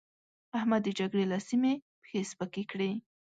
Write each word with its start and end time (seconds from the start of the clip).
احمد 0.57 0.81
د 0.85 0.89
جګړې 0.99 1.25
له 1.31 1.37
سيمې 1.47 1.73
پښې 2.01 2.19
سپکې 2.31 2.63
کړې. 2.71 2.91